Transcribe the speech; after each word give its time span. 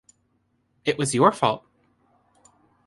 It 0.83 0.97
was 0.97 1.13
your 1.13 1.31
fault. 1.31 1.63